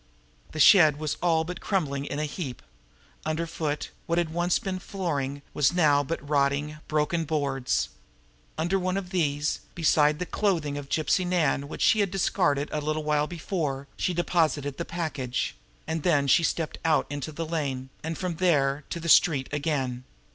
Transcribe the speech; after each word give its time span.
The 0.51 0.59
shed 0.59 0.97
was 0.97 1.15
all 1.21 1.43
but 1.43 1.61
crumbling 1.61 2.05
in 2.05 2.17
a 2.17 2.25
heap. 2.25 2.63
Underfoot, 3.23 3.91
what 4.07 4.17
had 4.17 4.31
once 4.33 4.57
been 4.57 4.79
flooring, 4.79 5.43
was 5.53 5.73
now 5.73 6.01
but 6.03 6.27
rotting, 6.27 6.79
broken 6.87 7.23
boards. 7.23 7.89
Under 8.57 8.79
one 8.79 8.97
of 8.97 9.11
these, 9.11 9.59
beside 9.75 10.17
the 10.17 10.25
clothing 10.25 10.75
of 10.75 10.89
Gypsy 10.89 11.23
Nan 11.23 11.67
which 11.67 11.83
she 11.83 11.99
had 11.99 12.09
discarded 12.09 12.71
but 12.71 12.81
a 12.81 12.83
little 12.83 13.03
while 13.03 13.27
before, 13.27 13.87
she 13.95 14.11
deposited 14.11 14.77
the 14.77 14.85
package; 14.85 15.55
then 15.85 16.27
stepped 16.27 16.79
out 16.83 17.05
into 17.11 17.31
the 17.31 17.45
lane, 17.45 17.91
and 18.03 18.17
from 18.17 18.37
there 18.37 18.85
to 18.89 18.99
the 18.99 19.07
street 19.07 19.49
again. 19.51 20.03